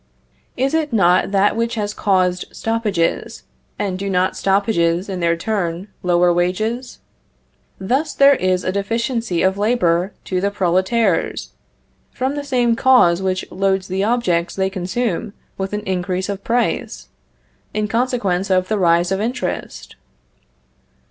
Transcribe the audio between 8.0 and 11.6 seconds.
there is a deficiency of labor to the "prolétaires,"